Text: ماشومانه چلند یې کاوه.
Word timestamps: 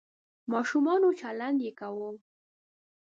ماشومانه 0.51 1.09
چلند 1.21 1.57
یې 1.65 1.71
کاوه. 1.79 2.09